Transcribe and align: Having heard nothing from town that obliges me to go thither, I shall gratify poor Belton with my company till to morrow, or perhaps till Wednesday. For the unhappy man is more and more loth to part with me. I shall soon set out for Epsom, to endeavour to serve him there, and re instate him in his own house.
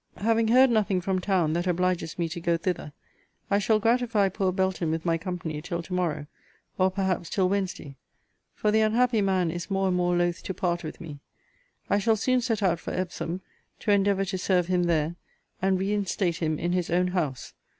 Having 0.17 0.47
heard 0.47 0.71
nothing 0.71 0.99
from 0.99 1.19
town 1.19 1.53
that 1.53 1.67
obliges 1.67 2.17
me 2.17 2.27
to 2.29 2.39
go 2.39 2.57
thither, 2.57 2.91
I 3.51 3.59
shall 3.59 3.77
gratify 3.77 4.29
poor 4.29 4.51
Belton 4.51 4.89
with 4.89 5.05
my 5.05 5.15
company 5.19 5.61
till 5.61 5.83
to 5.83 5.93
morrow, 5.93 6.25
or 6.79 6.89
perhaps 6.89 7.29
till 7.29 7.47
Wednesday. 7.47 7.97
For 8.55 8.71
the 8.71 8.81
unhappy 8.81 9.21
man 9.21 9.51
is 9.51 9.69
more 9.69 9.89
and 9.89 9.95
more 9.97 10.17
loth 10.17 10.41
to 10.41 10.55
part 10.55 10.83
with 10.83 11.01
me. 11.01 11.19
I 11.87 11.99
shall 11.99 12.15
soon 12.15 12.41
set 12.41 12.63
out 12.63 12.79
for 12.79 12.89
Epsom, 12.91 13.41
to 13.81 13.91
endeavour 13.91 14.25
to 14.25 14.39
serve 14.39 14.65
him 14.65 14.85
there, 14.85 15.17
and 15.61 15.77
re 15.79 15.93
instate 15.93 16.37
him 16.37 16.57
in 16.57 16.71
his 16.71 16.89
own 16.89 17.09
house. 17.09 17.53